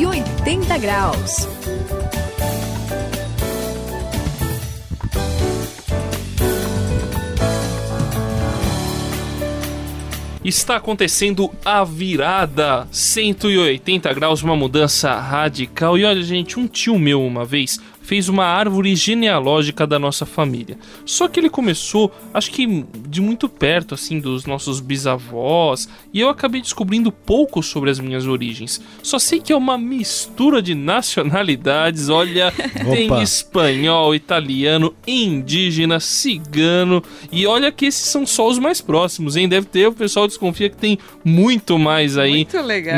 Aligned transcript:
180 0.00 0.78
graus. 0.78 1.46
Está 10.42 10.76
acontecendo 10.76 11.50
a 11.62 11.84
virada 11.84 12.88
180 12.90 14.14
graus, 14.14 14.42
uma 14.42 14.56
mudança 14.56 15.14
radical. 15.20 15.98
E 15.98 16.04
olha, 16.06 16.22
gente, 16.22 16.58
um 16.58 16.66
tio 16.66 16.98
meu 16.98 17.22
uma 17.22 17.44
vez 17.44 17.78
fez 18.10 18.28
uma 18.28 18.44
árvore 18.44 18.96
genealógica 18.96 19.86
da 19.86 19.96
nossa 19.96 20.26
família. 20.26 20.76
Só 21.06 21.28
que 21.28 21.38
ele 21.38 21.48
começou, 21.48 22.12
acho 22.34 22.50
que 22.50 22.84
de 23.08 23.20
muito 23.20 23.48
perto, 23.48 23.94
assim, 23.94 24.18
dos 24.18 24.46
nossos 24.46 24.80
bisavós, 24.80 25.88
e 26.12 26.18
eu 26.18 26.28
acabei 26.28 26.60
descobrindo 26.60 27.12
pouco 27.12 27.62
sobre 27.62 27.88
as 27.88 28.00
minhas 28.00 28.26
origens. 28.26 28.80
Só 29.00 29.16
sei 29.20 29.38
que 29.38 29.52
é 29.52 29.56
uma 29.56 29.78
mistura 29.78 30.60
de 30.60 30.74
nacionalidades, 30.74 32.08
olha, 32.08 32.52
tem 32.90 33.22
espanhol, 33.22 34.12
italiano, 34.12 34.92
indígena, 35.06 36.00
cigano, 36.00 37.04
e 37.30 37.46
olha 37.46 37.70
que 37.70 37.86
esses 37.86 38.08
são 38.08 38.26
só 38.26 38.48
os 38.48 38.58
mais 38.58 38.80
próximos, 38.80 39.36
hein? 39.36 39.48
Deve 39.48 39.68
ter, 39.68 39.86
o 39.86 39.92
pessoal 39.92 40.26
desconfia 40.26 40.68
que 40.68 40.76
tem 40.76 40.98
muito 41.24 41.78
mais 41.78 42.18
aí 42.18 42.44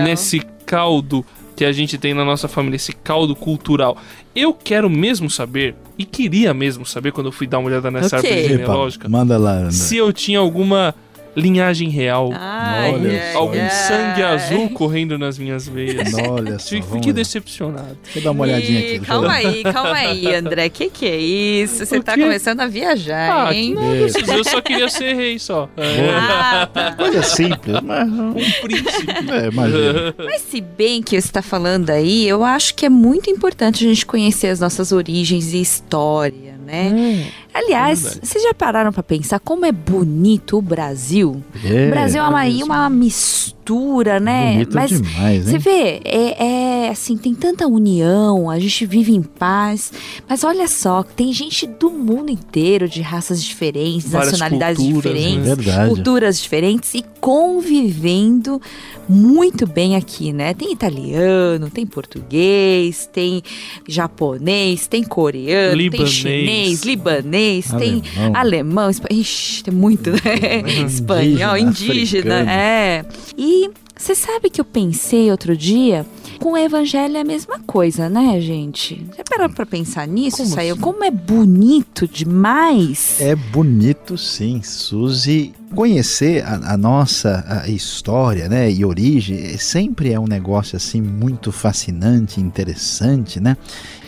nesse 0.07 0.41
caldo 0.65 1.23
que 1.55 1.65
a 1.65 1.73
gente 1.73 1.99
tem 1.99 2.15
na 2.15 2.25
nossa 2.25 2.49
família, 2.49 2.77
esse 2.77 2.93
caldo 2.93 3.35
cultural. 3.35 3.97
Eu 4.35 4.55
quero 4.55 4.89
mesmo 4.89 5.29
saber, 5.29 5.75
e 5.99 6.05
queria 6.05 6.55
mesmo 6.55 6.87
saber 6.87 7.13
quando 7.13 7.27
eu 7.27 7.33
fui 7.33 7.47
dar 7.47 7.59
uma 7.59 7.69
olhada 7.69 7.91
nessa 7.91 8.19
okay. 8.19 8.31
árvore 8.31 8.49
genealógica, 8.49 9.07
Epa, 9.07 9.19
manda 9.19 9.39
lá, 9.39 9.71
se 9.71 9.97
eu 9.97 10.13
tinha 10.13 10.39
alguma 10.39 10.95
linhagem 11.35 11.89
real. 11.89 12.31
Ai, 12.35 12.93
Olha 12.93 13.33
Algum 13.35 13.61
ai. 13.61 13.71
sangue 13.71 14.23
azul 14.23 14.69
correndo 14.71 15.19
nas 15.19 15.39
minhas 15.39 15.67
veias. 15.67 16.13
Olha 16.15 16.59
só. 16.59 16.77
Fiquei 16.77 17.13
decepcionado. 17.13 17.97
Deixa 18.03 18.19
eu 18.19 18.23
dar 18.23 18.31
uma 18.33 18.43
olhadinha 18.43 18.81
aqui. 18.81 19.01
Calma 19.01 19.33
aí, 19.33 19.63
calma 19.63 19.95
aí, 19.95 20.35
André. 20.35 20.69
Que 20.69 20.91
que 20.91 21.07
é 21.07 21.17
isso? 21.17 21.85
Você 21.85 22.01
tá 22.01 22.15
começando 22.15 22.61
a 22.61 22.67
viajar, 22.67 23.49
ah, 23.49 23.55
hein? 23.55 23.75
Não, 23.75 23.95
eu 23.95 24.45
só 24.45 24.61
queria 24.61 24.89
ser 24.89 25.15
rei 25.15 25.39
só. 25.39 25.69
É. 25.77 26.11
Ah, 26.11 26.69
tá. 26.73 26.93
Coisa 26.93 27.23
simples, 27.23 27.81
mas... 27.83 28.09
Um 28.09 28.35
príncipe. 28.63 29.13
É, 29.33 29.49
imagina. 29.49 30.15
Mas 30.19 30.43
se 30.43 30.61
bem 30.61 31.03
que 31.03 31.11
você 31.11 31.27
está 31.27 31.43
falando 31.43 31.91
aí, 31.91 32.29
eu 32.29 32.45
acho 32.45 32.75
que 32.75 32.87
é 32.87 32.89
muito 32.89 33.31
importante 33.31 33.85
a 33.85 33.89
gente 33.89 34.05
conhecer 34.05 34.49
as 34.49 34.61
nossas 34.61 34.93
origens 34.93 35.53
e 35.53 35.61
história, 35.61 36.59
né? 36.65 36.91
Hum. 36.95 37.25
Aliás, 37.55 38.17
é 38.17 38.27
vocês 38.27 38.43
já 38.43 38.55
pararam 38.55 38.93
para 38.93 39.03
pensar 39.03 39.39
como 39.39 39.67
é 39.67 39.73
bonito 39.73 40.57
o 40.57 40.63
Brasil? 40.63 41.43
É, 41.63 41.87
o 41.87 41.91
Brasil 41.91 42.23
é 42.23 42.27
uma, 42.27 42.47
é 42.49 42.65
uma 42.65 42.89
mistura, 42.89 44.19
né? 44.19 44.53
Bonito 44.53 44.75
Mas 44.75 44.91
demais, 44.91 45.45
você 45.45 45.59
vê, 45.59 46.01
é, 46.05 46.45
é, 46.45 46.89
assim, 46.89 47.17
tem 47.17 47.35
tanta 47.35 47.67
união, 47.67 48.49
a 48.49 48.59
gente 48.59 48.87
vive 48.87 49.15
em 49.15 49.23
paz. 49.23 49.93
Mas 50.27 50.45
olha 50.45 50.67
só, 50.67 51.03
tem 51.03 51.33
gente 51.33 51.67
do 51.67 51.91
mundo 51.91 52.31
inteiro, 52.31 52.89
de 52.89 53.03
raças 53.03 53.43
diferentes, 53.43 54.11
Várias 54.11 54.33
nacionalidades 54.33 54.83
culturas, 54.83 55.15
né? 55.15 55.55
diferentes, 55.55 55.89
culturas 55.89 56.41
diferentes 56.41 56.95
e 56.95 57.05
convivendo 57.21 58.61
muito 59.09 59.67
bem 59.67 59.95
aqui, 59.97 60.33
né? 60.33 60.55
Tem 60.55 60.73
italiano, 60.73 61.71
tem 61.71 61.87
português, 61.87 63.09
tem 63.13 63.43
japonês, 63.87 64.87
tem 64.87 65.05
coreano, 65.05 65.77
libanês. 65.77 66.03
tem 66.03 66.07
chinês, 66.13 66.83
libanês, 66.83 67.42
alemão. 67.73 67.79
tem 67.79 68.03
alemão, 68.35 68.91
ixi, 69.11 69.65
tem 69.65 69.75
muito, 69.75 70.11
né? 70.11 70.85
Espanhol, 70.87 71.57
indígena, 71.57 72.35
africano. 72.35 72.51
é. 72.51 73.05
E 73.37 73.71
você 73.97 74.17
sabe 74.17 74.51
que 74.51 74.61
eu 74.61 74.65
pensei 74.65 75.31
outro 75.31 75.57
dia 75.57 76.05
com 76.41 76.55
o 76.55 76.57
evangelho 76.57 77.17
é 77.17 77.21
a 77.21 77.25
mesma 77.25 77.61
coisa, 77.61 78.09
né, 78.09 78.41
gente? 78.41 79.07
Já 79.17 79.23
pararam 79.23 79.55
pra 79.55 79.65
pensar 79.65 80.09
nisso, 80.09 80.39
Como 80.39 80.49
Saiu? 80.49 80.73
Assim? 80.73 80.83
Como 80.83 81.05
é 81.05 81.11
bonito 81.11 82.09
demais! 82.09 83.21
É 83.21 83.37
bonito, 83.37 84.19
sim, 84.19 84.61
Suzy. 84.61 85.55
Conhecer 85.73 86.45
a, 86.45 86.73
a 86.73 86.77
nossa 86.77 87.45
a 87.47 87.69
história, 87.69 88.49
né, 88.49 88.69
e 88.71 88.85
origem 88.85 89.57
sempre 89.57 90.13
é 90.13 90.19
um 90.19 90.27
negócio 90.27 90.77
assim 90.77 91.01
muito 91.01 91.53
fascinante, 91.53 92.41
interessante, 92.41 93.39
né? 93.39 93.57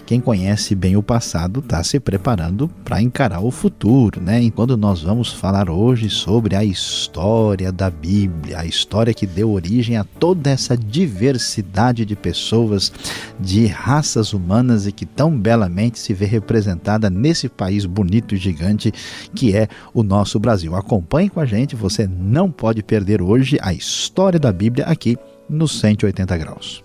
Quem 0.07 0.21
conhece 0.21 0.75
bem 0.75 0.99
o 0.99 1.03
passado 1.03 1.61
está 1.61 1.83
se 1.83 1.99
preparando 1.99 2.69
para 2.85 3.01
encarar 3.01 3.41
o 3.41 3.51
futuro, 3.51 4.21
né? 4.21 4.43
Enquanto 4.43 4.77
nós 4.77 5.03
vamos 5.03 5.33
falar 5.33 5.71
hoje 5.71 6.11
sobre 6.11 6.55
a 6.55 6.63
história 6.63 7.73
da 7.73 7.89
Bíblia, 7.89 8.61
a 8.61 8.67
história 8.67 9.15
que 9.15 9.27
deu 9.27 9.51
origem 9.51 9.97
a 9.97 10.05
toda 10.05 10.51
essa 10.51 10.77
diversidade 10.77 12.05
de 12.05 12.15
pessoas, 12.15 12.93
de 13.41 13.67
raças 13.67 14.35
humanas 14.35 14.87
e 14.87 14.93
que 14.93 15.07
tão 15.07 15.35
belamente 15.35 15.99
se 15.99 16.13
vê 16.13 16.27
representada 16.27 17.09
nesse 17.09 17.49
país 17.49 17.87
bonito 17.87 18.35
e 18.35 18.39
gigante 18.39 18.93
que 19.35 19.57
é 19.57 19.69
o 19.95 20.03
nosso 20.03 20.39
Brasil. 20.39 20.77
Acompanhe 20.77 21.31
com 21.31 21.41
a 21.41 21.47
gente, 21.47 21.75
você 21.75 22.07
não 22.07 22.51
pode 22.51 22.83
perder 22.83 23.23
hoje 23.23 23.57
a 23.63 23.73
história 23.73 24.39
da 24.39 24.53
Bíblia 24.53 24.85
aqui 24.85 25.17
no 25.49 25.67
180 25.67 26.37
graus. 26.37 26.84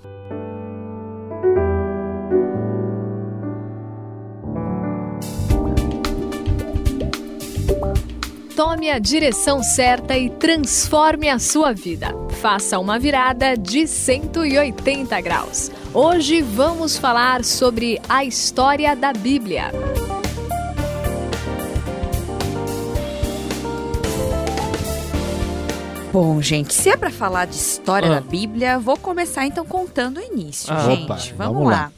Tome 8.60 8.92
a 8.92 9.00
direção 9.00 9.64
certa 9.64 10.18
e 10.18 10.30
transforme 10.30 11.30
a 11.30 11.40
sua 11.40 11.72
vida. 11.72 12.10
Faça 12.42 12.78
uma 12.78 13.00
virada 13.00 13.56
de 13.56 13.88
180 13.88 15.22
graus. 15.22 15.72
Hoje 15.94 16.42
vamos 16.42 16.98
falar 16.98 17.46
sobre 17.46 18.02
a 18.10 18.26
história 18.26 18.98
da 18.98 19.14
Bíblia. 19.14 19.72
Bom, 26.12 26.42
gente, 26.42 26.74
se 26.74 26.90
é 26.90 26.98
para 26.98 27.10
falar 27.10 27.46
de 27.46 27.56
história 27.56 28.10
ah. 28.10 28.16
da 28.16 28.20
Bíblia, 28.20 28.78
vou 28.78 28.98
começar 28.98 29.46
então 29.46 29.66
contando 29.66 30.18
o 30.18 30.22
início, 30.22 30.74
ah. 30.74 30.80
gente. 30.80 31.06
Opa, 31.06 31.16
vamos, 31.16 31.54
vamos 31.54 31.64
lá. 31.64 31.72
lá 31.72 31.92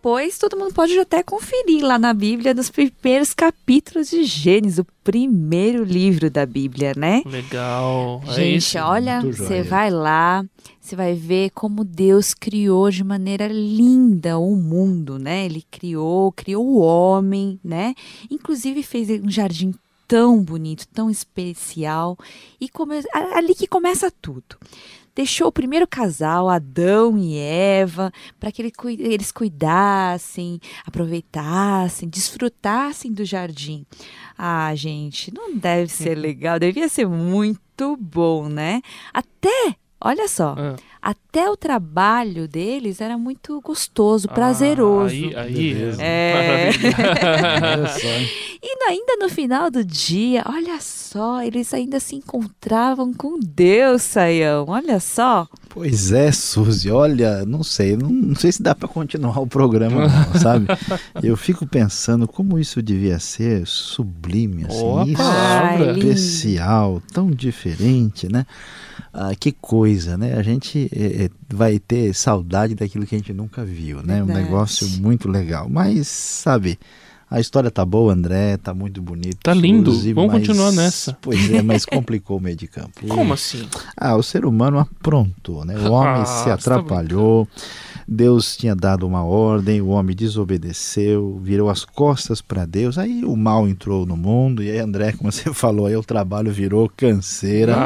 depois 0.00 0.38
todo 0.38 0.56
mundo 0.56 0.72
pode 0.72 0.98
até 0.98 1.22
conferir 1.22 1.84
lá 1.84 1.98
na 1.98 2.14
Bíblia, 2.14 2.54
nos 2.54 2.70
primeiros 2.70 3.34
capítulos 3.34 4.08
de 4.08 4.24
Gênesis, 4.24 4.78
o 4.78 4.86
primeiro 5.04 5.84
livro 5.84 6.30
da 6.30 6.46
Bíblia, 6.46 6.94
né? 6.96 7.22
Legal. 7.26 8.22
É 8.28 8.32
Gente, 8.32 8.78
é 8.78 8.82
olha, 8.82 9.20
você 9.20 9.62
vai 9.62 9.90
lá, 9.90 10.42
você 10.80 10.96
vai 10.96 11.12
ver 11.12 11.50
como 11.50 11.84
Deus 11.84 12.32
criou 12.32 12.90
de 12.90 13.04
maneira 13.04 13.46
linda 13.46 14.38
o 14.38 14.56
mundo, 14.56 15.18
né? 15.18 15.44
Ele 15.44 15.62
criou, 15.70 16.32
criou 16.32 16.66
o 16.66 16.78
homem, 16.78 17.60
né? 17.62 17.94
Inclusive 18.30 18.82
fez 18.82 19.10
um 19.22 19.30
jardim 19.30 19.74
tão 20.08 20.42
bonito, 20.42 20.88
tão 20.88 21.10
especial. 21.10 22.16
E 22.58 22.70
come... 22.70 23.02
ali 23.34 23.54
que 23.54 23.66
começa 23.66 24.10
tudo 24.10 24.56
deixou 25.14 25.48
o 25.48 25.52
primeiro 25.52 25.86
casal, 25.86 26.48
Adão 26.48 27.18
e 27.18 27.36
Eva, 27.38 28.12
para 28.38 28.50
que 28.50 28.62
eles 28.86 29.32
cuidassem, 29.32 30.60
aproveitassem, 30.86 32.08
desfrutassem 32.08 33.12
do 33.12 33.24
jardim. 33.24 33.84
Ah, 34.36 34.74
gente, 34.74 35.32
não 35.32 35.54
deve 35.56 35.90
ser 35.92 36.14
legal, 36.14 36.58
devia 36.58 36.88
ser 36.88 37.06
muito 37.06 37.96
bom, 37.96 38.48
né? 38.48 38.80
Até, 39.12 39.76
olha 40.00 40.26
só. 40.28 40.54
Ah 40.58 40.76
até 41.02 41.48
o 41.48 41.56
trabalho 41.56 42.46
deles 42.46 43.00
era 43.00 43.16
muito 43.16 43.58
gostoso, 43.62 44.28
ah, 44.30 44.34
prazeroso. 44.34 45.14
Aí, 45.14 45.34
aí 45.34 45.74
é. 45.98 46.70
e 48.62 48.84
ainda 48.86 49.16
no 49.16 49.30
final 49.30 49.70
do 49.70 49.82
dia, 49.82 50.44
olha 50.46 50.78
só, 50.80 51.42
eles 51.42 51.72
ainda 51.72 51.98
se 51.98 52.16
encontravam 52.16 53.14
com 53.14 53.38
Deus, 53.40 54.02
Saião. 54.02 54.66
Olha 54.68 55.00
só. 55.00 55.48
Pois 55.72 56.10
é, 56.10 56.32
Suzy, 56.32 56.90
olha, 56.90 57.46
não 57.46 57.62
sei, 57.62 57.96
não, 57.96 58.10
não 58.10 58.34
sei 58.34 58.50
se 58.50 58.60
dá 58.60 58.74
para 58.74 58.88
continuar 58.88 59.38
o 59.38 59.46
programa, 59.46 60.08
não, 60.08 60.34
sabe? 60.40 60.66
Eu 61.22 61.36
fico 61.36 61.64
pensando 61.64 62.26
como 62.26 62.58
isso 62.58 62.82
devia 62.82 63.20
ser 63.20 63.64
sublime, 63.66 64.64
assim, 64.64 64.82
oh, 64.82 65.04
isso 65.04 65.22
Ai, 65.22 65.90
especial, 65.92 67.00
tão 67.12 67.30
diferente, 67.30 68.30
né? 68.30 68.44
Ah, 69.12 69.30
que 69.38 69.52
coisa, 69.52 70.18
né? 70.18 70.34
A 70.34 70.42
gente 70.42 70.90
é, 70.92 71.24
é, 71.24 71.30
vai 71.48 71.78
ter 71.78 72.12
saudade 72.14 72.74
daquilo 72.74 73.06
que 73.06 73.14
a 73.14 73.18
gente 73.18 73.32
nunca 73.32 73.64
viu, 73.64 73.98
né? 74.02 74.16
Verdade. 74.16 74.30
Um 74.30 74.42
negócio 74.42 74.88
muito 75.00 75.28
legal. 75.28 75.68
Mas, 75.68 76.08
sabe, 76.08 76.80
a 77.30 77.38
história 77.38 77.70
tá 77.70 77.84
boa, 77.84 78.12
André, 78.12 78.56
tá 78.56 78.74
muito 78.74 79.00
bonito. 79.00 79.38
Tá 79.40 79.54
lindo, 79.54 79.92
Suzy, 79.92 80.12
vamos 80.12 80.32
mas, 80.32 80.40
continuar 80.40 80.72
nessa. 80.72 81.16
Pois 81.22 81.48
é, 81.52 81.62
mas 81.62 81.84
complicou 81.86 82.38
o 82.38 82.40
meio 82.40 82.56
de 82.56 82.66
campo. 82.66 83.06
Como 83.06 83.32
assim? 83.32 83.68
Ah, 83.96 84.16
o 84.16 84.22
ser 84.22 84.44
humano 84.44 84.80
aprontou, 84.80 85.64
né? 85.64 85.78
O 85.78 85.92
homem 85.92 86.22
ah, 86.22 86.24
se 86.24 86.46
tá 86.46 86.54
atrapalhou. 86.54 87.46
Tá 87.46 87.52
Deus 88.12 88.56
tinha 88.56 88.74
dado 88.74 89.06
uma 89.06 89.22
ordem, 89.22 89.80
o 89.80 89.90
homem 89.90 90.16
desobedeceu, 90.16 91.38
virou 91.40 91.70
as 91.70 91.84
costas 91.84 92.42
para 92.42 92.66
Deus, 92.66 92.98
aí 92.98 93.24
o 93.24 93.36
mal 93.36 93.68
entrou 93.68 94.04
no 94.04 94.16
mundo, 94.16 94.64
e 94.64 94.70
aí, 94.72 94.80
André, 94.80 95.12
como 95.12 95.30
você 95.30 95.54
falou, 95.54 95.86
aí 95.86 95.94
o 95.94 96.02
trabalho 96.02 96.50
virou 96.50 96.90
canseira, 96.96 97.76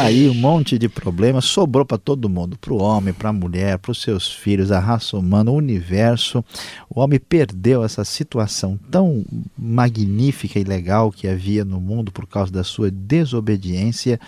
aí 0.00 0.28
um 0.28 0.34
monte 0.34 0.76
de 0.76 0.88
problemas 0.88 1.44
sobrou 1.44 1.86
para 1.86 1.96
todo 1.96 2.28
mundo, 2.28 2.58
para 2.58 2.72
o 2.72 2.82
homem, 2.82 3.14
para 3.14 3.28
a 3.28 3.32
mulher, 3.32 3.78
para 3.78 3.92
os 3.92 4.02
seus 4.02 4.32
filhos, 4.32 4.72
a 4.72 4.80
raça 4.80 5.16
humana, 5.16 5.52
o 5.52 5.54
universo. 5.54 6.44
O 6.90 7.00
homem 7.00 7.20
perdeu 7.20 7.84
essa 7.84 8.04
situação 8.04 8.76
tão 8.90 9.24
magnífica 9.56 10.58
e 10.58 10.64
legal 10.64 11.12
que 11.12 11.28
havia 11.28 11.64
no 11.64 11.80
mundo 11.80 12.10
por 12.10 12.26
causa 12.26 12.50
da 12.50 12.64
sua 12.64 12.90
desobediência 12.90 14.18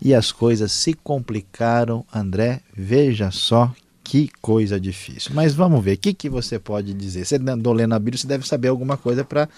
e 0.00 0.14
as 0.14 0.30
coisas 0.30 0.70
se 0.70 0.94
complicaram. 0.94 2.04
André, 2.14 2.60
veja 2.72 3.32
só 3.32 3.74
que 4.06 4.30
coisa 4.40 4.78
difícil. 4.78 5.32
Mas 5.34 5.52
vamos 5.52 5.84
ver, 5.84 5.94
o 5.94 5.98
que, 5.98 6.14
que 6.14 6.28
você 6.28 6.60
pode 6.60 6.94
dizer? 6.94 7.24
Você 7.24 7.36
andou 7.36 7.72
lendo 7.72 7.92
a 7.94 7.98
Bíblia, 7.98 8.18
você 8.18 8.26
deve 8.26 8.46
saber 8.46 8.68
alguma 8.68 8.96
coisa 8.96 9.24
para 9.24 9.48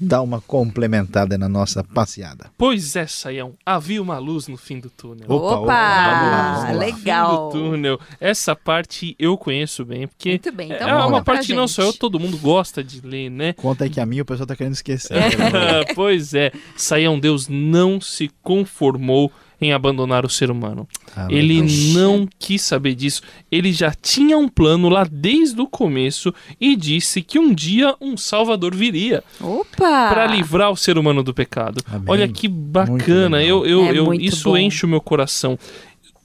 dar 0.00 0.22
uma 0.22 0.40
complementada 0.40 1.36
na 1.36 1.48
nossa 1.48 1.82
passeada. 1.82 2.50
Pois 2.56 2.94
é, 2.94 3.06
Saião, 3.06 3.54
havia 3.66 4.00
uma 4.00 4.18
luz 4.18 4.46
no 4.46 4.56
fim 4.56 4.78
do 4.78 4.90
túnel. 4.90 5.26
Opa, 5.28 5.56
opa, 5.56 5.62
opa 5.62 6.60
vamos 6.66 6.78
legal. 6.78 7.50
Fim 7.50 7.58
do 7.58 7.64
túnel. 7.64 8.00
Essa 8.20 8.54
parte 8.54 9.16
eu 9.18 9.36
conheço 9.36 9.84
bem, 9.84 10.06
porque 10.06 10.30
Muito 10.30 10.52
bem, 10.52 10.72
então 10.72 10.88
é 10.88 11.06
uma 11.06 11.22
parte 11.22 11.48
que 11.48 11.54
não 11.54 11.68
sou 11.68 11.86
eu, 11.86 11.92
todo 11.92 12.18
mundo 12.18 12.38
gosta 12.38 12.82
de 12.82 13.00
ler, 13.00 13.28
né? 13.28 13.52
Conta 13.54 13.84
aí 13.84 13.90
que 13.90 14.00
a 14.00 14.06
minha 14.06 14.22
o 14.22 14.24
pessoal 14.24 14.46
tá 14.46 14.54
querendo 14.54 14.74
esquecer. 14.74 15.16
É. 15.16 15.94
pois 15.94 16.32
é, 16.32 16.52
Saião, 16.76 17.18
Deus 17.18 17.48
não 17.48 18.00
se 18.00 18.30
conformou 18.42 19.32
em 19.60 19.72
abandonar 19.72 20.24
o 20.24 20.28
ser 20.28 20.50
humano. 20.50 20.86
Ah, 21.16 21.26
ele 21.28 21.62
não 21.92 22.28
quis 22.38 22.62
saber 22.62 22.94
disso. 22.94 23.22
Ele 23.50 23.72
já 23.72 23.92
tinha 23.92 24.38
um 24.38 24.48
plano 24.48 24.88
lá 24.88 25.04
desde 25.10 25.60
o 25.60 25.66
começo 25.66 26.32
e 26.60 26.76
disse 26.76 27.22
que 27.22 27.38
um 27.38 27.52
dia 27.52 27.94
um 28.00 28.16
Salvador 28.16 28.74
viria. 28.74 29.22
Opa! 29.40 30.08
Para 30.08 30.26
livrar 30.26 30.70
o 30.70 30.76
ser 30.76 30.96
humano 30.96 31.22
do 31.22 31.34
pecado. 31.34 31.82
Amém. 31.86 32.04
Olha 32.06 32.28
que 32.28 32.46
bacana. 32.46 33.42
Eu, 33.42 33.66
eu, 33.66 33.84
é 33.86 33.98
eu 33.98 34.14
isso 34.14 34.50
bom. 34.50 34.56
enche 34.56 34.86
o 34.86 34.88
meu 34.88 35.00
coração. 35.00 35.58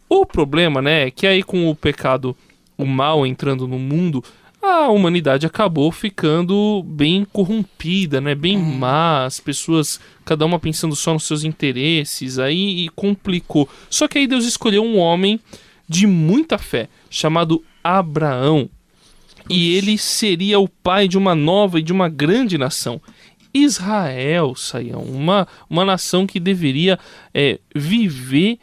O 0.07 0.25
problema, 0.25 0.81
né, 0.81 1.07
é 1.07 1.11
que 1.11 1.25
aí 1.25 1.41
com 1.41 1.69
o 1.69 1.75
pecado, 1.75 2.35
o 2.77 2.85
mal 2.85 3.25
entrando 3.25 3.67
no 3.67 3.79
mundo, 3.79 4.23
a 4.63 4.89
humanidade 4.89 5.45
acabou 5.45 5.91
ficando 5.91 6.83
bem 6.83 7.25
corrompida, 7.25 8.21
né? 8.21 8.33
Bem 8.33 8.55
é. 8.55 8.59
má, 8.59 9.25
as 9.25 9.39
pessoas, 9.39 9.99
cada 10.23 10.45
uma 10.45 10.57
pensando 10.57 10.95
só 10.95 11.13
nos 11.13 11.23
seus 11.23 11.43
interesses, 11.43 12.39
aí 12.39 12.87
complicou. 12.95 13.67
Só 13.89 14.07
que 14.07 14.17
aí 14.17 14.27
Deus 14.27 14.45
escolheu 14.45 14.83
um 14.83 14.97
homem 14.97 15.39
de 15.87 16.07
muita 16.07 16.57
fé, 16.57 16.87
chamado 17.09 17.63
Abraão. 17.83 18.69
E 19.49 19.75
ele 19.75 19.97
seria 19.97 20.59
o 20.59 20.69
pai 20.69 21.07
de 21.07 21.17
uma 21.17 21.35
nova 21.35 21.79
e 21.79 21.83
de 21.83 21.91
uma 21.91 22.07
grande 22.07 22.57
nação. 22.57 23.01
Israel, 23.53 24.55
Saião, 24.55 25.03
uma, 25.03 25.47
uma 25.69 25.85
nação 25.85 26.25
que 26.25 26.39
deveria 26.39 26.97
é, 27.33 27.59
viver 27.75 28.57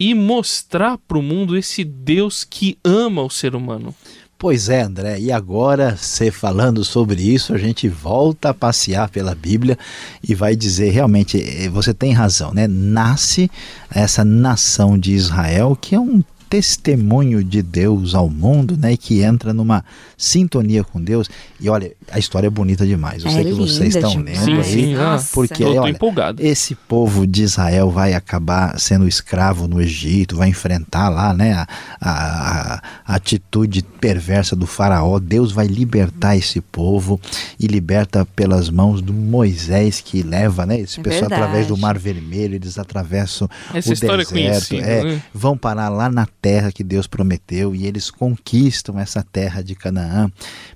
e 0.00 0.14
mostrar 0.14 0.98
para 0.98 1.16
o 1.16 1.22
mundo 1.22 1.56
esse 1.56 1.84
Deus 1.84 2.42
que 2.42 2.76
ama 2.84 3.22
o 3.22 3.30
ser 3.30 3.54
humano. 3.54 3.94
Pois 4.42 4.68
é, 4.68 4.82
André, 4.82 5.20
e 5.20 5.30
agora, 5.30 5.96
você 5.96 6.28
falando 6.28 6.84
sobre 6.84 7.22
isso, 7.22 7.54
a 7.54 7.58
gente 7.58 7.88
volta 7.88 8.48
a 8.48 8.54
passear 8.54 9.08
pela 9.08 9.36
Bíblia 9.36 9.78
e 10.20 10.34
vai 10.34 10.56
dizer 10.56 10.90
realmente, 10.90 11.40
eh, 11.40 11.68
você 11.68 11.94
tem 11.94 12.10
razão, 12.10 12.52
né? 12.52 12.66
Nasce 12.66 13.48
essa 13.88 14.24
nação 14.24 14.98
de 14.98 15.12
Israel, 15.12 15.78
que 15.80 15.94
é 15.94 16.00
um 16.00 16.24
testemunho 16.52 17.42
de 17.42 17.62
Deus 17.62 18.14
ao 18.14 18.28
mundo, 18.28 18.76
né, 18.76 18.94
que 18.94 19.22
entra 19.22 19.54
numa 19.54 19.82
sintonia 20.18 20.84
com 20.84 21.02
Deus. 21.02 21.26
E 21.58 21.70
olha, 21.70 21.92
a 22.10 22.18
história 22.18 22.48
é 22.48 22.50
bonita 22.50 22.86
demais. 22.86 23.24
Eu 23.24 23.30
é 23.30 23.32
sei 23.32 23.44
que 23.44 23.52
vocês 23.52 23.96
estão 23.96 24.16
lendo 24.16 24.44
sim, 24.44 24.58
aí, 24.58 24.64
sim. 24.64 24.94
porque 25.32 25.64
olha, 25.64 25.88
empolgado. 25.88 26.42
esse 26.44 26.74
povo 26.74 27.26
de 27.26 27.42
Israel 27.42 27.90
vai 27.90 28.12
acabar 28.12 28.78
sendo 28.78 29.08
escravo 29.08 29.66
no 29.66 29.80
Egito, 29.80 30.36
vai 30.36 30.50
enfrentar 30.50 31.08
lá, 31.08 31.32
né, 31.32 31.54
a, 31.54 31.66
a, 31.98 32.82
a 33.06 33.14
atitude 33.14 33.82
perversa 33.82 34.54
do 34.54 34.66
faraó. 34.66 35.18
Deus 35.18 35.52
vai 35.52 35.66
libertar 35.66 36.36
esse 36.36 36.60
povo 36.60 37.18
e 37.58 37.66
liberta 37.66 38.26
pelas 38.26 38.68
mãos 38.68 39.00
do 39.00 39.14
Moisés 39.14 40.02
que 40.02 40.22
leva, 40.22 40.66
né, 40.66 40.80
esse 40.80 41.00
é 41.00 41.02
pessoal 41.02 41.30
verdade. 41.30 41.42
através 41.44 41.66
do 41.66 41.78
Mar 41.78 41.98
Vermelho, 41.98 42.56
eles 42.56 42.76
atravessam 42.76 43.48
Essa 43.72 43.88
o 43.88 43.92
história 43.94 44.22
deserto, 44.22 44.74
é, 44.74 45.02
né? 45.02 45.22
vão 45.32 45.56
parar 45.56 45.88
lá 45.88 46.10
na 46.10 46.26
terra 46.42 46.72
que 46.72 46.82
Deus 46.82 47.06
prometeu 47.06 47.72
e 47.72 47.86
eles 47.86 48.10
conquistam 48.10 48.98
essa 48.98 49.22
terra 49.22 49.62
de 49.62 49.76
Canaã. 49.76 50.30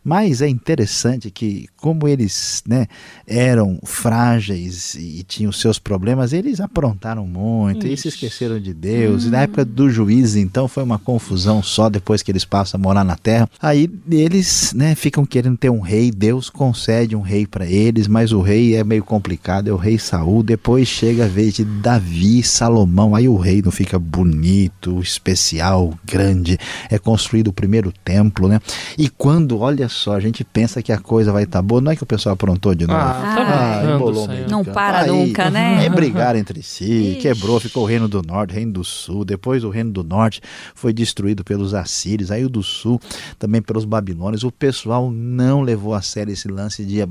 Mas 0.04 0.40
é 0.40 0.48
interessante 0.48 1.28
que, 1.28 1.66
como 1.76 2.06
eles 2.06 2.62
né, 2.66 2.86
eram 3.26 3.80
frágeis 3.84 4.94
e 4.94 5.24
tinham 5.24 5.50
seus 5.50 5.80
problemas, 5.80 6.32
eles 6.32 6.60
aprontaram 6.60 7.26
muito 7.26 7.84
Ixi. 7.84 7.92
e 7.92 7.96
se 7.96 8.08
esqueceram 8.08 8.60
de 8.60 8.72
Deus. 8.72 9.24
Hum. 9.24 9.28
E 9.28 9.30
na 9.32 9.42
época 9.42 9.64
do 9.64 9.90
juiz, 9.90 10.36
então, 10.36 10.68
foi 10.68 10.84
uma 10.84 10.98
confusão 10.98 11.60
só 11.62 11.90
depois 11.90 12.22
que 12.22 12.30
eles 12.30 12.44
passam 12.44 12.78
a 12.78 12.82
morar 12.82 13.04
na 13.04 13.16
terra. 13.16 13.50
Aí 13.60 13.90
eles 14.08 14.72
né, 14.72 14.94
ficam 14.94 15.26
querendo 15.26 15.56
ter 15.56 15.70
um 15.70 15.80
rei, 15.80 16.12
Deus 16.12 16.48
concede 16.48 17.16
um 17.16 17.22
rei 17.22 17.44
para 17.44 17.66
eles, 17.66 18.06
mas 18.06 18.30
o 18.30 18.40
rei 18.40 18.76
é 18.76 18.84
meio 18.84 19.02
complicado, 19.02 19.68
é 19.68 19.72
o 19.72 19.76
rei 19.76 19.98
Saul. 19.98 20.44
Depois 20.44 20.86
chega 20.86 21.24
a 21.24 21.28
vez 21.28 21.54
de 21.54 21.64
Davi, 21.64 22.44
Salomão, 22.44 23.16
aí 23.16 23.28
o 23.28 23.36
rei 23.36 23.60
não 23.60 23.72
fica 23.72 23.98
bonito, 23.98 25.00
especial 25.00 25.55
grande, 26.04 26.58
é 26.90 26.98
construído 26.98 27.48
o 27.48 27.52
primeiro 27.52 27.92
templo, 28.04 28.48
né? 28.48 28.60
E 28.96 29.08
quando, 29.08 29.58
olha 29.60 29.88
só, 29.88 30.14
a 30.14 30.20
gente 30.20 30.44
pensa 30.44 30.82
que 30.82 30.92
a 30.92 30.98
coisa 30.98 31.32
vai 31.32 31.44
estar 31.44 31.58
tá 31.58 31.62
boa, 31.62 31.80
não 31.80 31.92
é 31.92 31.96
que 31.96 32.02
o 32.02 32.06
pessoal 32.06 32.34
aprontou 32.34 32.74
de 32.74 32.86
novo. 32.86 32.98
Ah, 32.98 33.34
tá 33.36 33.80
ah, 33.80 33.94
embolou 33.94 34.28
Não 34.48 34.64
para 34.64 35.00
Aí, 35.02 35.10
nunca, 35.10 35.50
né? 35.50 35.84
É 35.86 35.88
brigar 35.88 36.36
entre 36.36 36.62
si, 36.62 36.84
Ixi. 36.84 37.20
quebrou, 37.20 37.60
ficou 37.60 37.84
o 37.84 37.86
reino 37.86 38.08
do 38.08 38.22
norte, 38.22 38.52
o 38.52 38.54
reino 38.54 38.72
do 38.72 38.84
sul, 38.84 39.24
depois 39.24 39.64
o 39.64 39.70
reino 39.70 39.90
do 39.90 40.02
norte 40.02 40.40
foi 40.74 40.92
destruído 40.92 41.44
pelos 41.44 41.74
assírios, 41.74 42.30
aí 42.30 42.44
o 42.44 42.48
do 42.48 42.62
sul 42.62 43.00
também 43.38 43.62
pelos 43.62 43.84
babilônios. 43.84 44.44
O 44.44 44.50
pessoal 44.50 45.10
não 45.10 45.62
levou 45.62 45.94
a 45.94 46.02
sério 46.02 46.32
esse 46.32 46.48
lance 46.48 46.84
de 46.84 47.06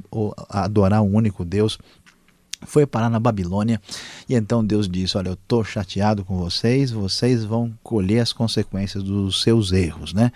adorar 0.50 1.01
um 1.01 1.15
único 1.15 1.45
Deus 1.45 1.77
foi 2.65 2.85
parar 2.85 3.09
na 3.09 3.19
Babilônia 3.19 3.81
e 4.27 4.35
então 4.35 4.65
Deus 4.65 4.88
disse: 4.88 5.17
Olha, 5.17 5.29
eu 5.29 5.33
estou 5.33 5.63
chateado 5.63 6.23
com 6.23 6.38
vocês, 6.38 6.91
vocês 6.91 7.44
vão 7.44 7.73
colher 7.83 8.19
as 8.19 8.33
consequências 8.33 9.03
dos 9.03 9.41
seus 9.41 9.71
erros, 9.71 10.13
né? 10.13 10.31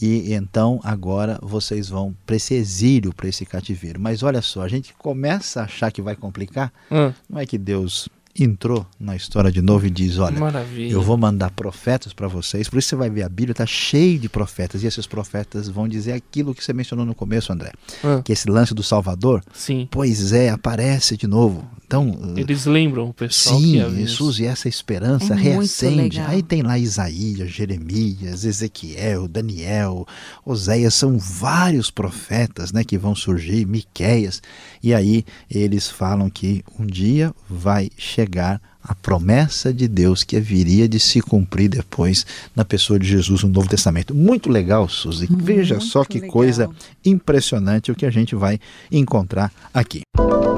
E 0.00 0.32
então 0.32 0.80
agora 0.82 1.38
vocês 1.42 1.88
vão 1.88 2.14
para 2.24 2.36
esse 2.36 2.54
exílio, 2.54 3.14
para 3.14 3.28
esse 3.28 3.44
cativeiro. 3.44 4.00
Mas 4.00 4.22
olha 4.22 4.42
só, 4.42 4.62
a 4.62 4.68
gente 4.68 4.94
começa 4.94 5.60
a 5.60 5.64
achar 5.64 5.90
que 5.90 6.02
vai 6.02 6.16
complicar, 6.16 6.72
hum. 6.90 7.12
não 7.28 7.38
é 7.38 7.46
que 7.46 7.58
Deus 7.58 8.08
entrou 8.38 8.86
na 8.98 9.16
história 9.16 9.50
de 9.50 9.60
novo 9.60 9.86
e 9.86 9.90
diz: 9.90 10.18
Olha, 10.18 10.38
Maravilha. 10.38 10.92
eu 10.92 11.02
vou 11.02 11.16
mandar 11.16 11.50
profetas 11.50 12.12
para 12.12 12.28
vocês. 12.28 12.68
Por 12.68 12.78
isso 12.78 12.88
você 12.88 12.96
vai 12.96 13.10
ver 13.10 13.22
a 13.22 13.28
Bíblia 13.28 13.52
está 13.52 13.66
cheia 13.66 14.18
de 14.18 14.28
profetas 14.28 14.82
e 14.82 14.86
esses 14.86 15.06
profetas 15.06 15.68
vão 15.68 15.88
dizer 15.88 16.12
aquilo 16.12 16.54
que 16.54 16.62
você 16.62 16.72
mencionou 16.72 17.04
no 17.04 17.14
começo, 17.14 17.52
André, 17.52 17.72
ah. 18.04 18.22
que 18.24 18.32
esse 18.32 18.48
lance 18.48 18.74
do 18.74 18.82
Salvador. 18.82 19.42
Sim. 19.52 19.88
Pois 19.90 20.32
é, 20.32 20.50
aparece 20.50 21.16
de 21.16 21.26
novo. 21.26 21.68
Então, 21.90 22.34
eles 22.36 22.66
lembram 22.66 23.08
o 23.08 23.12
pessoal 23.12 23.58
sim, 23.58 23.72
que 23.72 23.80
é 23.80 23.90
Jesus 23.90 24.38
e 24.38 24.46
essa 24.46 24.68
esperança 24.68 25.34
é 25.34 25.36
reacende. 25.36 26.20
Aí 26.20 26.40
tem 26.40 26.62
lá 26.62 26.78
Isaías, 26.78 27.50
Jeremias, 27.50 28.44
Ezequiel, 28.44 29.26
Daniel, 29.26 30.06
Oséias, 30.46 30.94
são 30.94 31.18
vários 31.18 31.90
profetas, 31.90 32.70
né, 32.70 32.84
que 32.84 32.96
vão 32.96 33.16
surgir, 33.16 33.66
Miquéias, 33.66 34.40
E 34.80 34.94
aí 34.94 35.24
eles 35.50 35.90
falam 35.90 36.30
que 36.30 36.62
um 36.78 36.86
dia 36.86 37.34
vai 37.48 37.90
chegar 37.98 38.62
a 38.80 38.94
promessa 38.94 39.74
de 39.74 39.88
Deus 39.88 40.22
que 40.22 40.38
viria 40.38 40.88
de 40.88 41.00
se 41.00 41.20
cumprir 41.20 41.68
depois 41.68 42.24
na 42.54 42.64
pessoa 42.64 43.00
de 43.00 43.08
Jesus 43.08 43.42
no 43.42 43.48
Novo 43.48 43.68
Testamento. 43.68 44.14
Muito 44.14 44.48
legal, 44.48 44.88
Suzy. 44.88 45.26
Veja 45.28 45.80
só 45.80 46.04
que 46.04 46.20
legal. 46.20 46.32
coisa 46.32 46.70
impressionante 47.04 47.90
o 47.90 47.96
que 47.96 48.06
a 48.06 48.10
gente 48.10 48.36
vai 48.36 48.60
encontrar 48.92 49.52
aqui. 49.74 50.02
Música 50.16 50.49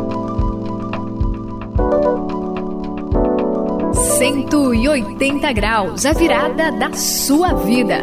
180 4.32 5.52
graus, 5.52 6.06
a 6.06 6.12
virada 6.12 6.72
da 6.72 6.92
sua 6.94 7.52
vida. 7.52 7.98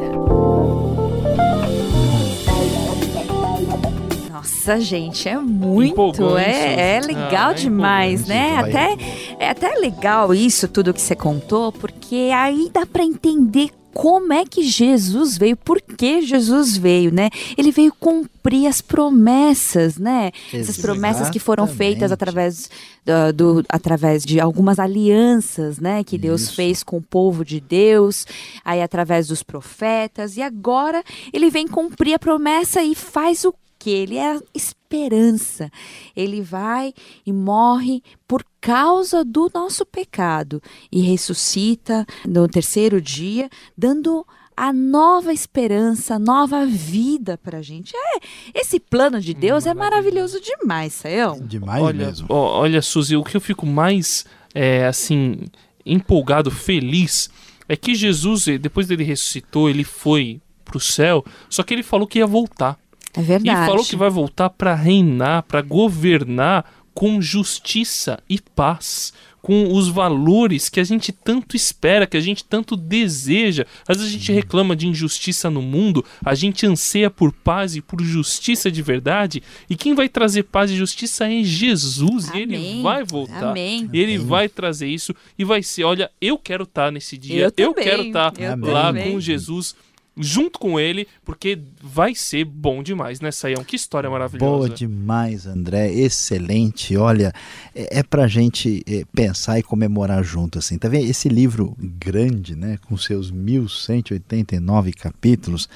Nossa, 4.31 4.79
gente, 4.79 5.27
é 5.27 5.37
muito, 5.37 6.37
é, 6.37 6.97
é, 6.97 7.01
legal 7.01 7.49
ah, 7.49 7.51
é 7.51 7.53
demais, 7.55 8.27
né? 8.27 8.57
Até, 8.57 8.95
é 9.39 9.49
até 9.49 9.73
legal 9.75 10.33
isso, 10.33 10.67
tudo 10.67 10.93
que 10.93 11.01
você 11.01 11.15
contou, 11.15 11.71
porque 11.71 12.29
aí 12.33 12.69
dá 12.71 12.85
para 12.85 13.03
entender 13.03 13.71
como 13.93 14.31
é 14.33 14.45
que 14.45 14.63
Jesus 14.63 15.37
veio, 15.37 15.57
por 15.57 15.81
que 15.81 16.21
Jesus 16.21 16.77
veio, 16.77 17.13
né? 17.13 17.29
Ele 17.57 17.71
veio 17.71 17.93
cumprir 17.99 18.67
as 18.67 18.81
promessas, 18.81 19.97
né? 19.97 20.31
Essas 20.53 20.77
promessas 20.77 21.29
que 21.29 21.39
foram 21.39 21.67
feitas 21.67 22.11
através, 22.11 22.69
do, 23.05 23.33
do, 23.33 23.65
através 23.69 24.23
de 24.23 24.39
algumas 24.39 24.79
alianças, 24.79 25.79
né? 25.79 26.03
Que 26.03 26.17
Deus 26.17 26.41
Isso. 26.41 26.55
fez 26.55 26.83
com 26.83 26.97
o 26.97 27.01
povo 27.01 27.43
de 27.43 27.59
Deus, 27.59 28.25
aí 28.63 28.81
através 28.81 29.27
dos 29.27 29.43
profetas, 29.43 30.37
e 30.37 30.41
agora 30.41 31.03
ele 31.33 31.49
vem 31.49 31.67
cumprir 31.67 32.13
a 32.13 32.19
promessa 32.19 32.81
e 32.81 32.95
faz 32.95 33.43
o 33.45 33.53
que 33.77 33.89
ele 33.89 34.17
é 34.17 34.33
a 34.33 34.41
esperança. 34.89 35.71
Ele 36.15 36.41
vai 36.41 36.93
e 37.25 37.31
morre 37.31 38.01
por 38.27 38.43
causa 38.59 39.23
do 39.23 39.49
nosso 39.53 39.85
pecado 39.85 40.61
e 40.91 41.01
ressuscita 41.01 42.05
no 42.27 42.47
terceiro 42.47 42.99
dia, 42.99 43.49
dando 43.77 44.25
a 44.57 44.73
nova 44.73 45.31
esperança, 45.31 46.19
nova 46.19 46.65
vida 46.65 47.37
para 47.37 47.59
a 47.59 47.61
gente. 47.61 47.93
É, 47.95 48.19
esse 48.59 48.79
plano 48.79 49.21
de 49.21 49.33
Deus 49.33 49.65
hum, 49.65 49.69
é 49.69 49.73
maravilhoso 49.73 50.41
demais, 50.41 50.93
Sayão. 50.93 51.39
Demais 51.39 51.81
olha, 51.81 52.07
mesmo. 52.07 52.27
Ó, 52.29 52.59
olha, 52.59 52.81
Suzy, 52.81 53.15
o 53.15 53.23
que 53.23 53.37
eu 53.37 53.41
fico 53.41 53.65
mais, 53.65 54.25
é, 54.53 54.85
assim, 54.85 55.43
empolgado, 55.85 56.51
feliz, 56.51 57.29
é 57.69 57.77
que 57.77 57.95
Jesus, 57.95 58.45
depois 58.59 58.87
dele 58.87 59.03
ressuscitou, 59.03 59.69
ele 59.69 59.85
foi 59.85 60.41
para 60.65 60.77
o 60.77 60.81
céu, 60.81 61.23
só 61.49 61.63
que 61.63 61.73
ele 61.73 61.83
falou 61.83 62.05
que 62.05 62.19
ia 62.19 62.27
voltar. 62.27 62.77
É 63.13 63.21
verdade. 63.21 63.63
E 63.63 63.67
falou 63.67 63.85
que 63.85 63.95
vai 63.95 64.09
voltar 64.09 64.49
para 64.49 64.75
reinar, 64.75 65.43
para 65.43 65.61
governar 65.61 66.65
com 66.93 67.21
justiça 67.21 68.19
e 68.29 68.39
paz, 68.39 69.13
com 69.41 69.73
os 69.73 69.87
valores 69.87 70.67
que 70.67 70.81
a 70.81 70.83
gente 70.83 71.11
tanto 71.11 71.55
espera, 71.55 72.05
que 72.05 72.17
a 72.17 72.19
gente 72.19 72.43
tanto 72.43 72.75
deseja. 72.75 73.65
Às 73.87 73.97
vezes 73.97 74.11
a 74.11 74.17
gente 74.17 74.31
reclama 74.33 74.75
de 74.75 74.87
injustiça 74.87 75.49
no 75.49 75.61
mundo, 75.61 76.03
a 76.23 76.35
gente 76.35 76.65
anseia 76.65 77.09
por 77.09 77.31
paz 77.31 77.75
e 77.75 77.81
por 77.81 78.01
justiça 78.01 78.69
de 78.69 78.81
verdade, 78.81 79.41
e 79.69 79.75
quem 79.75 79.93
vai 79.93 80.09
trazer 80.09 80.43
paz 80.43 80.71
e 80.71 80.75
justiça 80.75 81.31
é 81.31 81.41
Jesus, 81.43 82.29
Amém. 82.29 82.39
e 82.39 82.43
ele 82.43 82.83
vai 82.83 83.03
voltar. 83.03 83.51
Amém. 83.51 83.89
E 83.93 83.99
ele 83.99 84.17
vai 84.17 84.49
trazer 84.49 84.87
isso 84.87 85.15
e 85.37 85.45
vai 85.45 85.63
ser, 85.63 85.85
olha, 85.85 86.11
eu 86.19 86.37
quero 86.37 86.63
estar 86.63 86.85
tá 86.85 86.91
nesse 86.91 87.17
dia, 87.17 87.51
eu, 87.55 87.65
eu 87.65 87.73
quero 87.73 88.03
estar 88.03 88.31
tá 88.31 88.55
lá 88.59 88.93
com 88.93 89.19
Jesus 89.19 89.73
junto 90.17 90.59
com 90.59 90.79
ele, 90.79 91.07
porque 91.23 91.59
vai 91.81 92.13
ser 92.13 92.43
bom 92.45 92.83
demais, 92.83 93.21
né, 93.21 93.31
Saião? 93.31 93.63
Que 93.63 93.75
história 93.75 94.09
maravilhosa. 94.09 94.67
Boa 94.67 94.69
demais, 94.69 95.45
André. 95.45 95.91
Excelente. 95.91 96.95
Olha, 96.97 97.33
é, 97.73 97.99
é 97.99 98.03
pra 98.03 98.27
gente 98.27 98.83
é, 98.87 99.03
pensar 99.13 99.59
e 99.59 99.63
comemorar 99.63 100.23
junto, 100.23 100.59
assim. 100.59 100.77
Tá 100.77 100.89
vendo? 100.89 101.09
Esse 101.09 101.29
livro 101.29 101.75
grande, 101.79 102.55
né, 102.55 102.77
com 102.87 102.97
seus 102.97 103.31
1189 103.31 104.93
capítulos, 104.93 105.69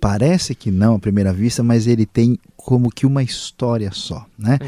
parece 0.00 0.54
que 0.54 0.70
não 0.70 0.94
à 0.94 0.98
primeira 0.98 1.32
vista, 1.32 1.62
mas 1.62 1.86
ele 1.86 2.06
tem 2.06 2.38
como 2.68 2.90
que 2.90 3.06
uma 3.06 3.22
história 3.22 3.90
só, 3.94 4.26
né? 4.38 4.58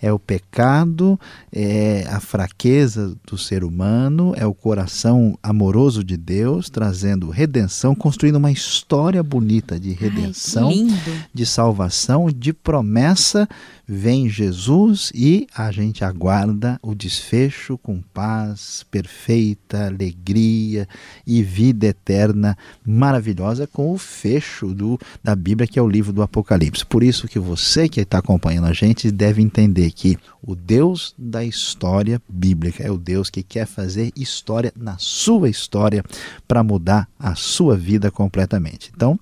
É, 0.00 0.06
é, 0.06 0.12
o 0.14 0.18
pecado, 0.18 1.20
é 1.52 2.06
a 2.08 2.18
fraqueza 2.18 3.14
do 3.30 3.36
ser 3.36 3.64
humano, 3.64 4.32
é 4.34 4.46
o 4.46 4.54
coração 4.54 5.38
amoroso 5.42 6.02
de 6.02 6.16
Deus 6.16 6.70
trazendo 6.70 7.28
redenção, 7.28 7.94
construindo 7.94 8.36
uma 8.36 8.50
história 8.50 9.22
bonita 9.22 9.78
de 9.78 9.92
redenção, 9.92 10.70
Ai, 10.70 11.18
de 11.34 11.44
salvação, 11.44 12.30
de 12.34 12.54
promessa. 12.54 13.46
Vem 13.92 14.28
Jesus 14.28 15.10
e 15.12 15.48
a 15.52 15.72
gente 15.72 16.04
aguarda 16.04 16.78
o 16.80 16.94
desfecho 16.94 17.76
com 17.76 18.00
paz 18.00 18.86
perfeita, 18.88 19.88
alegria 19.88 20.86
e 21.26 21.42
vida 21.42 21.88
eterna 21.88 22.56
maravilhosa 22.86 23.66
com 23.66 23.92
o 23.92 23.98
fecho 23.98 24.72
do, 24.72 24.96
da 25.24 25.34
Bíblia 25.34 25.66
que 25.66 25.76
é 25.76 25.82
o 25.82 25.88
livro 25.88 26.12
do 26.12 26.22
Apocalipse. 26.22 26.86
Por 26.86 27.02
isso 27.02 27.26
que 27.26 27.40
você 27.40 27.88
que 27.88 28.00
está 28.00 28.18
acompanhando 28.18 28.68
a 28.68 28.72
gente 28.72 29.10
deve 29.10 29.42
entender 29.42 29.90
que 29.90 30.16
o 30.40 30.54
Deus 30.54 31.12
da 31.18 31.44
história 31.44 32.22
bíblica 32.28 32.84
é 32.84 32.92
o 32.92 32.96
Deus 32.96 33.28
que 33.28 33.42
quer 33.42 33.66
fazer 33.66 34.12
história 34.14 34.72
na 34.76 34.98
sua 34.98 35.48
história 35.48 36.04
para 36.46 36.62
mudar 36.62 37.08
a 37.18 37.34
sua 37.34 37.76
vida 37.76 38.08
completamente. 38.08 38.92
Então, 38.94 39.18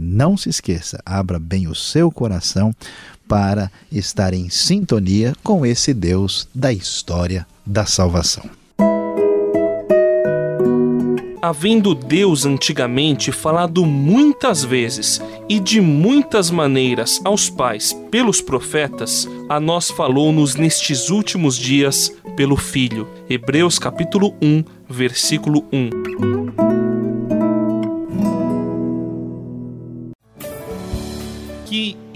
não 0.00 0.36
se 0.36 0.48
esqueça, 0.48 1.00
abra 1.04 1.38
bem 1.38 1.68
o 1.68 1.74
seu 1.74 2.10
coração 2.10 2.74
para 3.28 3.70
estar 3.92 4.34
em 4.34 4.48
sintonia 4.48 5.34
com 5.44 5.64
esse 5.64 5.94
Deus 5.94 6.48
da 6.54 6.72
história 6.72 7.46
da 7.64 7.86
salvação 7.86 8.50
havendo 11.40 11.94
Deus 11.94 12.44
antigamente 12.44 13.32
falado 13.32 13.86
muitas 13.86 14.64
vezes 14.64 15.20
e 15.48 15.58
de 15.58 15.80
muitas 15.80 16.50
maneiras 16.50 17.20
aos 17.24 17.48
pais 17.48 17.92
pelos 18.10 18.40
profetas, 18.40 19.28
a 19.48 19.58
nós 19.58 19.90
falou-nos 19.90 20.54
nestes 20.54 21.08
últimos 21.08 21.56
dias 21.56 22.12
pelo 22.36 22.56
Filho. 22.56 23.08
Hebreus 23.28 23.78
capítulo 23.78 24.34
1, 24.42 24.64
versículo 24.88 25.64
1. 25.72 26.79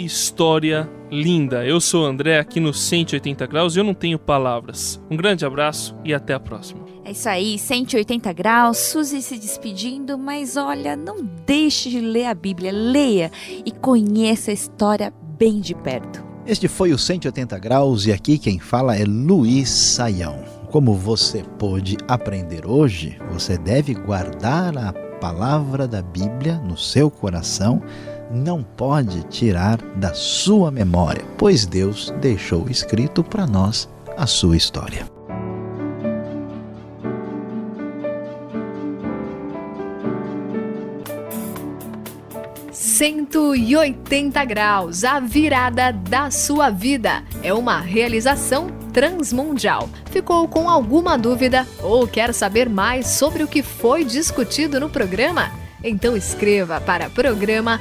História 0.05 0.89
linda! 1.11 1.65
Eu 1.65 1.81
sou 1.81 2.05
o 2.05 2.07
André 2.07 2.39
aqui 2.39 2.61
no 2.61 2.73
180 2.75 3.47
graus 3.47 3.75
e 3.75 3.81
eu 3.81 3.85
não 3.85 3.95
tenho 3.95 4.19
palavras. 4.19 5.01
Um 5.11 5.17
grande 5.17 5.45
abraço 5.45 5.97
e 6.05 6.13
até 6.13 6.35
a 6.35 6.41
próxima. 6.41 6.85
É 7.05 7.11
isso 7.11 7.29
aí, 7.29 7.59
180 7.59 8.33
graus, 8.33 8.79
Suzy 8.79 9.21
se 9.21 9.39
despedindo, 9.39 10.17
mas 10.17 10.57
olha, 10.57 10.97
não 10.97 11.17
deixe 11.47 11.91
de 11.91 12.01
ler 12.01 12.27
a 12.27 12.35
Bíblia, 12.35 12.73
leia 12.73 13.31
e 13.65 13.71
conheça 13.71 14.51
a 14.51 14.55
história 14.55 15.13
bem 15.39 15.61
de 15.61 15.75
perto. 15.75 16.25
Este 16.47 16.69
foi 16.69 16.93
o 16.93 16.99
180 16.99 17.59
graus 17.59 18.07
e 18.07 18.13
aqui 18.13 18.39
quem 18.39 18.59
fala 18.59 18.97
é 18.97 19.05
Luiz 19.05 19.69
Saião. 19.71 20.45
Como 20.71 20.95
você 20.95 21.43
pôde 21.59 21.97
aprender 22.09 22.67
hoje, 22.67 23.19
você 23.31 23.57
deve 23.57 23.95
guardar 23.95 24.77
a 24.77 24.93
palavra 24.93 25.89
da 25.89 26.03
Bíblia 26.03 26.59
no 26.59 26.77
seu 26.77 27.11
coração, 27.11 27.83
não 28.31 28.63
pode 28.63 29.23
tirar 29.25 29.79
da 29.97 30.15
sua 30.15 30.71
memória, 30.71 31.25
pois 31.37 31.67
Deus 31.67 32.13
deixou 32.21 32.69
escrito 32.69 33.23
para 33.23 33.47
nós 33.47 33.89
a 34.17 34.27
sua 34.27 34.57
história. 34.57 35.15
180 42.95 44.45
graus, 44.45 45.03
a 45.03 45.19
virada 45.19 45.91
da 45.93 46.31
sua 46.31 46.71
vida. 46.71 47.25
É 47.43 47.53
uma 47.53 47.81
realização 47.81 48.69
transmundial. 48.93 49.89
Ficou 50.13 50.47
com 50.47 50.71
alguma 50.71 51.19
dúvida 51.19 51.67
ou 51.83 52.07
quer 52.07 52.33
saber 52.33 52.69
mais 52.69 53.09
sobre 53.09 53.43
o 53.43 53.49
que 53.49 53.65
foi 53.65 54.05
discutido 54.05 54.79
no 54.79 54.89
programa? 54.89 55.51
Então 55.83 56.17
escreva 56.17 56.81
para 56.81 57.11
programa 57.11 57.81